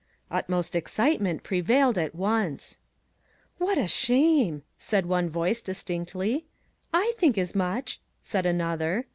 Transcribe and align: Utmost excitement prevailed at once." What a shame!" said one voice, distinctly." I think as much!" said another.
Utmost 0.31 0.75
excitement 0.75 1.43
prevailed 1.43 1.95
at 1.95 2.15
once." 2.15 2.79
What 3.59 3.77
a 3.77 3.85
shame!" 3.87 4.63
said 4.89 5.05
one 5.05 5.29
voice, 5.29 5.61
distinctly." 5.61 6.47
I 6.91 7.13
think 7.19 7.37
as 7.37 7.53
much!" 7.53 8.01
said 8.23 8.47
another. 8.47 9.05